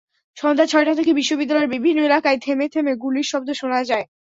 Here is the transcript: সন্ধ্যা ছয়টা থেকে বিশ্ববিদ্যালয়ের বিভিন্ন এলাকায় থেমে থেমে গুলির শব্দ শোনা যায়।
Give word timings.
সন্ধ্যা 0.37 0.65
ছয়টা 0.67 0.93
থেকে 0.95 1.11
বিশ্ববিদ্যালয়ের 1.19 1.73
বিভিন্ন 1.75 1.99
এলাকায় 2.03 2.39
থেমে 2.41 2.67
থেমে 2.73 2.93
গুলির 3.03 3.27
শব্দ 3.31 3.49
শোনা 3.53 3.79
যায়। 3.83 4.05